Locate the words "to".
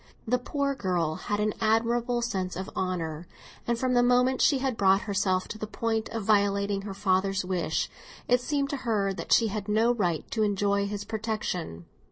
5.49-5.59, 8.71-8.77, 10.31-10.41